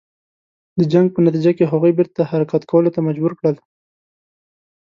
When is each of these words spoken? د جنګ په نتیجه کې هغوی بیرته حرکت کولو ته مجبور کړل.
د 0.77 0.81
جنګ 0.93 1.07
په 1.13 1.19
نتیجه 1.25 1.51
کې 1.57 1.65
هغوی 1.71 1.91
بیرته 1.97 2.21
حرکت 2.31 2.61
کولو 2.71 2.93
ته 2.95 2.99
مجبور 3.07 3.33
کړل. 3.39 3.55